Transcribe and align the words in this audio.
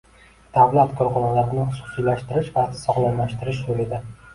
Davlat 0.55 0.95
korxonalarini 1.01 1.67
xususiylashtirish 1.77 2.53
va 2.59 2.67
sog‘lomlashtirish 2.85 3.67
yo‘lida 3.75 4.07